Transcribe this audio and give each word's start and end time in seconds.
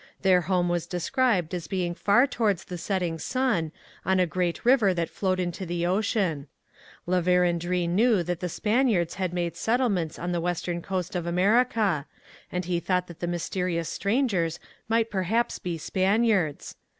Their 0.23 0.41
home 0.41 0.67
was 0.67 0.87
described 0.87 1.53
as 1.53 1.67
being 1.67 1.93
far 1.93 2.25
towards 2.25 2.63
the 2.63 2.77
setting 2.79 3.19
sun, 3.19 3.71
on 4.03 4.19
a 4.19 4.25
great 4.25 4.65
river 4.65 4.95
that 4.95 5.11
flowed 5.11 5.39
into 5.39 5.63
the 5.63 5.85
ocean. 5.85 6.47
La 7.05 7.21
Vérendrye 7.21 7.87
knew 7.87 8.23
that 8.23 8.39
the 8.39 8.49
Spaniards 8.49 9.13
had 9.21 9.31
made 9.31 9.55
settlements 9.55 10.17
on 10.17 10.31
the 10.31 10.41
western 10.41 10.81
coast 10.81 11.15
of 11.15 11.27
America, 11.27 12.07
and 12.51 12.65
he 12.65 12.79
thought 12.79 13.05
that 13.05 13.19
the 13.19 13.27
mysterious 13.27 13.89
strangers 13.89 14.59
might 14.89 15.11
perhaps 15.11 15.59
be 15.59 15.77
Spaniards. 15.77 16.77